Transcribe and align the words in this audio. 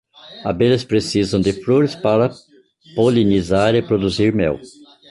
Abelhas 0.43 0.83
precisam 0.83 1.39
de 1.39 1.53
flores 1.63 1.93
para 1.93 2.31
polinizar 2.95 3.75
e 3.75 3.83
produzir 3.83 4.33
mel 4.33 4.59